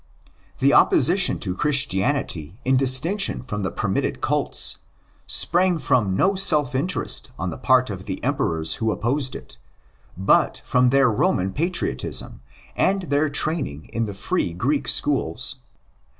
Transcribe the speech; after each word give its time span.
The 0.57 0.73
opposition 0.73 1.37
to 1.41 1.53
Christianity 1.53 2.59
in 2.65 2.75
distinction 2.75 3.43
from 3.43 3.61
the 3.61 3.69
permitted 3.69 4.19
cults 4.19 4.79
sprang 5.27 5.77
from 5.77 6.15
no 6.17 6.33
self 6.33 6.73
interest 6.73 7.31
on 7.37 7.51
the 7.51 7.57
part 7.59 7.91
of 7.91 8.05
the 8.05 8.17
Emperors 8.23 8.77
who 8.81 8.91
opposed 8.91 9.35
it, 9.35 9.59
but 10.17 10.59
from 10.65 10.89
their 10.89 11.11
Roman 11.11 11.53
patriotism 11.53 12.41
and 12.75 13.03
their 13.03 13.29
training 13.29 13.91
in 13.93 14.05
the 14.05 14.15
free 14.15 14.53
Greek 14.53 14.87
schools. 14.87 15.57